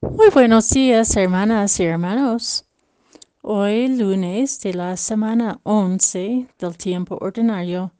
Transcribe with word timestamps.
Muy 0.00 0.30
buenos 0.32 0.70
días, 0.70 1.16
hermanas 1.16 1.80
y 1.80 1.82
hermanos. 1.82 2.64
Hoy, 3.42 3.88
lunes 3.88 4.60
de 4.60 4.72
la 4.72 4.96
semana 4.96 5.58
11 5.64 6.46
del 6.56 6.76
tiempo 6.76 7.18
ordinario, 7.20 7.90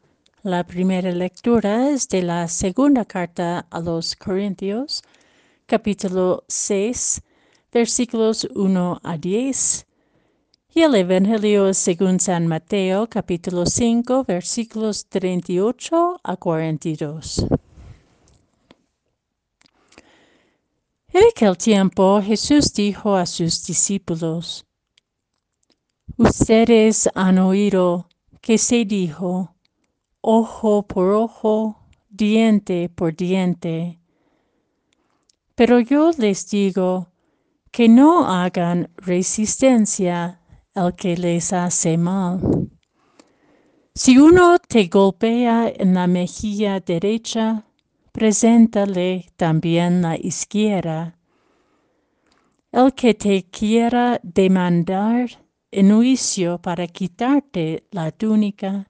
la 0.44 0.62
primera 0.62 1.10
lectura 1.10 1.90
es 1.90 2.08
de 2.08 2.22
la 2.22 2.46
segunda 2.46 3.04
carta 3.04 3.66
a 3.68 3.80
los 3.80 4.14
Corintios, 4.14 5.02
capítulo 5.66 6.44
6, 6.46 7.20
versículos 7.72 8.46
1 8.54 9.00
a 9.02 9.18
10, 9.18 9.86
y 10.74 10.82
el 10.82 10.94
Evangelio 10.94 11.74
según 11.74 12.20
San 12.20 12.46
Mateo, 12.46 13.08
capítulo 13.08 13.66
5, 13.66 14.22
versículos 14.22 15.04
38 15.06 16.20
a 16.22 16.36
42. 16.36 17.44
En 21.12 21.22
aquel 21.24 21.56
tiempo 21.56 22.20
Jesús 22.20 22.72
dijo 22.74 23.16
a 23.16 23.24
sus 23.24 23.64
discípulos, 23.64 24.66
Ustedes 26.18 27.08
han 27.14 27.38
oído 27.38 28.08
que 28.40 28.58
se 28.58 28.84
dijo, 28.84 29.54
ojo 30.20 30.86
por 30.86 31.10
ojo, 31.10 31.86
diente 32.10 32.88
por 32.88 33.14
diente. 33.14 33.98
Pero 35.54 35.80
yo 35.80 36.10
les 36.18 36.48
digo 36.50 37.08
que 37.70 37.88
no 37.88 38.26
hagan 38.26 38.90
resistencia 38.96 40.40
al 40.74 40.94
que 40.94 41.16
les 41.16 41.52
hace 41.52 41.96
mal. 41.96 42.68
Si 43.94 44.18
uno 44.18 44.58
te 44.58 44.86
golpea 44.86 45.68
en 45.68 45.94
la 45.94 46.06
mejilla 46.06 46.80
derecha, 46.80 47.67
preséntale 48.12 49.26
también 49.36 50.02
la 50.02 50.16
izquierda. 50.16 51.16
El 52.72 52.92
que 52.94 53.14
te 53.14 53.44
quiera 53.44 54.20
demandar 54.22 55.30
en 55.70 55.94
juicio 55.94 56.58
para 56.58 56.86
quitarte 56.86 57.84
la 57.90 58.10
túnica, 58.10 58.86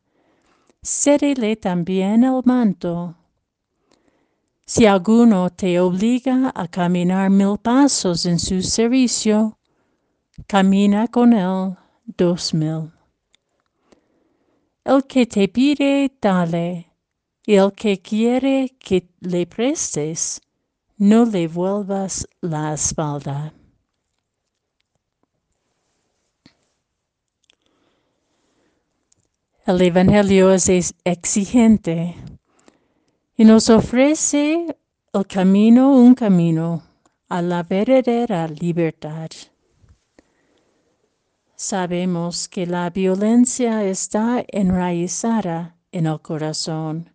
cédele 0.83 1.56
también 1.56 2.24
el 2.24 2.41
manto. 2.44 3.14
Si 4.64 4.84
alguno 4.84 5.50
te 5.50 5.80
obliga 5.80 6.52
a 6.55 6.69
caminar 6.69 7.30
mil 7.30 7.56
pasos 7.56 8.27
en 8.27 8.39
su 8.39 8.62
servicio, 8.62 9.58
camina 10.46 11.08
con 11.08 11.33
él 11.33 11.74
dos 12.05 12.52
mil. 12.52 12.92
El 14.84 15.05
que 15.05 15.27
te 15.27 15.48
pide, 15.48 16.11
dale 16.20 16.88
y 17.48 17.54
el 17.56 17.72
que 17.72 17.98
quiere 17.98 18.77
que 18.78 19.08
le 19.20 19.46
prestes, 19.46 20.38
no 20.98 21.24
le 21.24 21.48
vuelvas 21.48 22.28
la 22.42 22.74
espalda. 22.74 23.55
El 29.64 29.80
Evangelio 29.80 30.52
es 30.52 30.94
exigente 31.05 32.16
y 33.34 33.44
nos 33.46 33.70
ofrece 33.70 34.77
el 35.14 35.27
camino, 35.27 35.96
un 35.96 36.14
camino 36.14 36.83
a 37.30 37.40
la 37.40 37.62
verdadera 37.62 38.46
libertad. 38.46 39.30
Sabemos 41.56 42.46
que 42.46 42.66
la 42.66 42.90
violencia 42.90 43.84
está 43.84 44.44
enraizada 44.48 45.78
en 45.92 46.08
el 46.08 46.20
corazón 46.20 47.10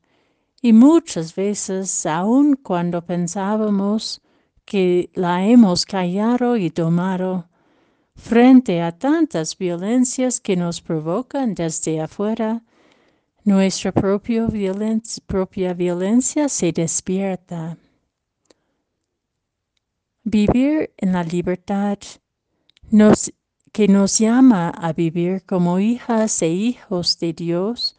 y 0.63 0.71
muchas 0.71 1.35
veces, 1.35 2.05
aun 2.05 2.55
cuando 2.55 3.05
pensábamos 3.05 4.21
que 4.63 5.11
la 5.13 5.45
hemos 5.45 5.85
callado 5.85 6.55
y 6.55 6.69
tomado, 6.69 7.49
frente 8.15 8.81
a 8.81 8.93
tantas 8.97 9.57
violencias 9.57 10.39
que 10.39 10.55
nos 10.55 10.79
provocan 10.79 11.53
desde 11.53 11.99
afuera, 11.99 12.63
nuestra 13.43 13.91
propia 13.91 14.45
violencia, 14.47 15.21
propia 15.27 15.73
violencia 15.73 16.47
se 16.47 16.71
despierta. 16.71 17.77
Vivir 20.23 20.93
en 20.95 21.11
la 21.11 21.25
libertad 21.25 21.97
que 23.73 23.87
nos 23.89 24.17
llama 24.17 24.69
a 24.69 24.93
vivir 24.93 25.43
como 25.45 25.77
hijas 25.79 26.41
e 26.41 26.47
hijos 26.47 27.19
de 27.19 27.33
Dios 27.33 27.97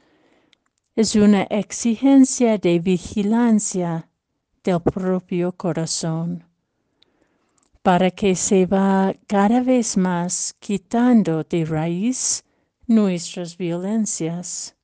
es 0.97 1.17
una 1.17 1.43
exigencia 1.51 2.57
de 2.57 2.79
vigilancia 2.79 4.09
del 4.63 4.81
propio 4.81 5.51
corazón, 5.53 6.45
para 7.83 8.13
que 8.13 8.37
se 8.37 8.67
va 8.67 9.13
cada 9.27 9.61
vez 9.61 9.97
más 9.97 10.55
quitando 10.61 11.43
de 11.43 11.65
raíz 11.65 12.45
nuestras 12.87 13.57
violencias. 13.57 14.77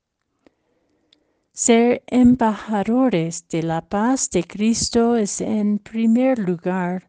Ser 1.52 2.02
embajadores 2.08 3.46
de 3.48 3.62
la 3.62 3.80
paz 3.80 4.30
de 4.30 4.42
Cristo 4.42 5.16
es 5.16 5.40
en 5.40 5.78
primer 5.78 6.38
lugar 6.40 7.08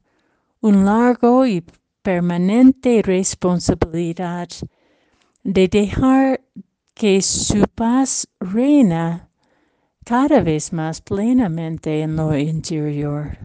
un 0.60 0.86
largo 0.86 1.46
y 1.48 1.66
permanente 2.04 3.02
responsabilidad 3.02 4.50
de 5.44 5.68
dejar 5.68 6.42
que 7.02 7.20
su 7.24 7.64
paz 7.74 8.28
reina 8.40 9.28
cada 10.06 10.40
vez 10.42 10.72
más 10.72 11.02
plenamente 11.02 12.04
en 12.04 12.16
lo 12.16 12.38
interior. 12.38 13.40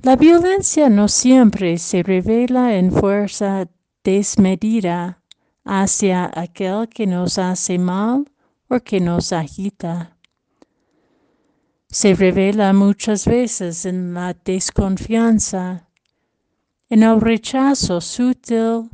La 0.00 0.14
violencia 0.14 0.88
no 0.88 1.08
siempre 1.08 1.76
se 1.76 2.04
revela 2.04 2.76
en 2.76 2.92
fuerza 2.92 3.68
desmedida 4.04 5.20
hacia 5.64 6.30
aquel 6.32 6.88
que 6.88 7.04
nos 7.04 7.36
hace 7.38 7.76
mal 7.76 8.30
o 8.68 8.78
que 8.78 9.00
nos 9.00 9.32
agita. 9.32 10.16
Se 11.88 12.14
revela 12.14 12.72
muchas 12.72 13.26
veces 13.26 13.86
en 13.86 14.14
la 14.14 14.34
desconfianza, 14.34 15.88
en 16.88 17.02
el 17.02 17.20
rechazo 17.20 18.00
sutil 18.00 18.88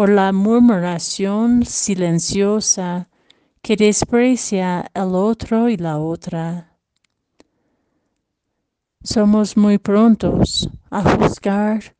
o 0.00 0.06
la 0.06 0.30
murmuración 0.32 1.64
silenciosa 1.64 3.08
que 3.60 3.74
desprecia 3.74 4.88
el 4.94 5.16
otro 5.16 5.68
y 5.68 5.76
la 5.76 5.98
otra. 5.98 6.78
Somos 9.02 9.56
muy 9.56 9.78
prontos 9.78 10.70
a 10.88 11.02
juzgar 11.02 11.96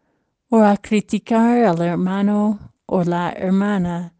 o 0.48 0.59
a 0.59 0.76
criticar 0.76 1.64
al 1.64 1.82
hermano 1.82 2.72
o 2.86 3.03
la 3.03 3.32
hermana 3.32 4.15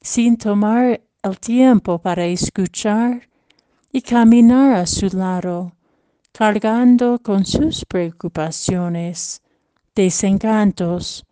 sin 0.00 0.36
tomar 0.36 1.00
el 1.20 1.40
tiempo 1.40 1.98
para 1.98 2.26
escuchar 2.26 3.28
y 3.90 4.02
caminar 4.02 4.76
a 4.76 4.86
su 4.86 5.08
lado, 5.08 5.72
cargando 6.30 7.18
con 7.18 7.44
sus 7.44 7.84
preocupaciones, 7.84 9.42
desencantos, 9.96 11.26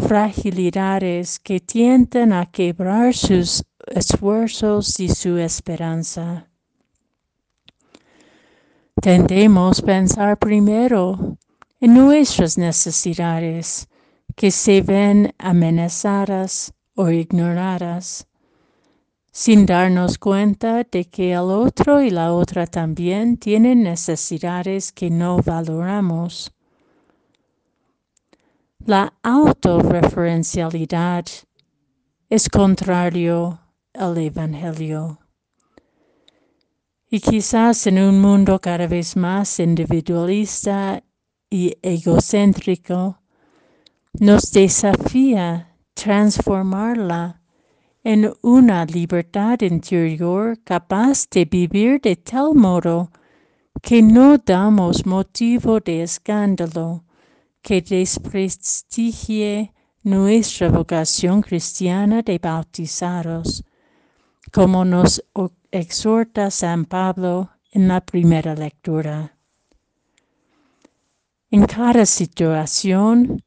fragilidades 0.00 1.38
que 1.38 1.60
tienden 1.60 2.32
a 2.32 2.46
quebrar 2.46 3.14
sus 3.14 3.64
esfuerzos 3.86 4.98
y 5.00 5.08
su 5.08 5.38
esperanza. 5.38 6.48
Tendemos 9.00 9.82
pensar 9.82 10.38
primero 10.38 11.36
en 11.80 11.94
nuestras 11.94 12.56
necesidades 12.58 13.88
que 14.34 14.50
se 14.50 14.80
ven 14.82 15.34
amenazadas 15.38 16.72
o 16.94 17.10
ignoradas, 17.10 18.26
sin 19.30 19.66
darnos 19.66 20.18
cuenta 20.18 20.84
de 20.84 21.04
que 21.04 21.32
el 21.32 21.50
otro 21.50 22.02
y 22.02 22.10
la 22.10 22.32
otra 22.32 22.66
también 22.66 23.36
tienen 23.36 23.82
necesidades 23.82 24.92
que 24.92 25.10
no 25.10 25.38
valoramos. 25.38 26.54
La 28.86 29.14
autorreferencialidad 29.22 31.24
es 32.28 32.50
contrario 32.50 33.58
al 33.94 34.18
Evangelio. 34.18 35.20
Y 37.08 37.20
quizás 37.20 37.86
en 37.86 37.98
un 37.98 38.20
mundo 38.20 38.60
cada 38.60 38.86
vez 38.86 39.16
más 39.16 39.58
individualista 39.58 41.02
y 41.48 41.74
egocéntrico, 41.80 43.22
nos 44.20 44.52
desafía 44.52 45.74
transformarla 45.94 47.40
en 48.02 48.34
una 48.42 48.84
libertad 48.84 49.62
interior 49.62 50.58
capaz 50.62 51.26
de 51.30 51.46
vivir 51.46 52.02
de 52.02 52.16
tal 52.16 52.54
modo 52.54 53.10
que 53.80 54.02
no 54.02 54.36
damos 54.36 55.06
motivo 55.06 55.80
de 55.80 56.02
escándalo 56.02 57.02
que 57.64 57.80
desprestigie 57.80 59.72
nuestra 60.02 60.68
vocación 60.68 61.40
cristiana 61.40 62.20
de 62.20 62.38
bautizados, 62.38 63.64
como 64.52 64.84
nos 64.84 65.24
exhorta 65.70 66.50
San 66.50 66.84
Pablo 66.84 67.48
en 67.72 67.88
la 67.88 68.02
primera 68.02 68.54
lectura. 68.54 69.34
En 71.50 71.64
cada 71.64 72.04
situación, 72.04 73.42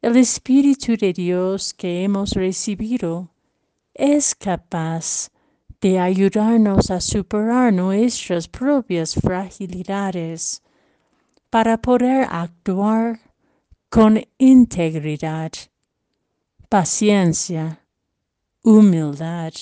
el 0.00 0.16
Espíritu 0.16 0.96
de 0.96 1.12
Dios 1.12 1.74
que 1.74 2.02
hemos 2.02 2.30
recibido 2.30 3.28
es 3.92 4.34
capaz 4.34 5.28
de 5.82 6.00
ayudarnos 6.00 6.90
a 6.90 6.98
superar 6.98 7.74
nuestras 7.74 8.48
propias 8.48 9.14
fragilidades 9.14 10.62
para 11.50 11.76
poder 11.76 12.26
actuar 12.30 13.29
con 13.90 14.22
integridad, 14.38 15.50
paciencia, 16.68 17.84
humildad, 18.62 19.52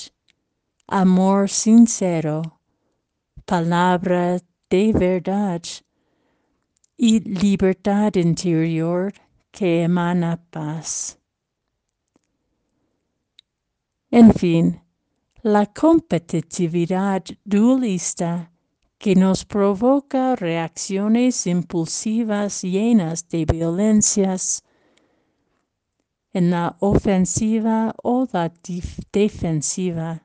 amor 0.86 1.48
sincero, 1.48 2.60
palabra 3.46 4.38
de 4.68 4.92
verdad 4.92 5.62
y 6.98 7.20
libertad 7.20 8.16
interior 8.16 9.14
que 9.50 9.84
emana 9.84 10.36
paz. 10.50 11.18
En 14.10 14.34
fin, 14.34 14.78
la 15.42 15.64
competitividad 15.64 17.24
dualista 17.44 18.52
que 18.98 19.14
nos 19.14 19.44
provoca 19.44 20.34
reacciones 20.34 21.46
impulsivas 21.46 22.62
llenas 22.62 23.28
de 23.28 23.44
violencias 23.44 24.64
en 26.32 26.50
la 26.50 26.76
ofensiva 26.80 27.94
o 28.02 28.28
la 28.32 28.52
defensiva 29.12 30.22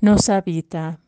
nos 0.00 0.28
habita. 0.28 0.98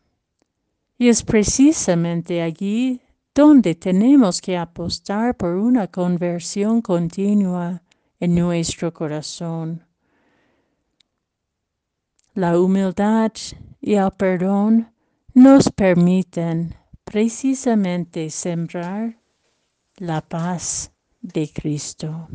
Y 0.99 1.09
es 1.09 1.23
precisamente 1.23 2.43
allí 2.43 3.01
donde 3.35 3.75
tenemos 3.75 4.41
que 4.41 4.57
apostar 4.57 5.37
por 5.37 5.57
una 5.57 5.89
conversión 5.89 6.81
continua 6.83 7.83
en 8.21 8.35
nuestro 8.37 8.93
corazón. 8.93 9.85
La 12.35 12.59
humildad 12.59 13.33
y 13.81 13.95
el 13.95 14.11
perdón 14.13 14.94
nos 15.35 15.69
permiten 15.69 16.77
precisamente 17.05 18.31
sembrar 18.31 19.19
la 19.97 20.21
paz 20.21 20.93
de 21.21 21.51
Cristo. 21.53 22.29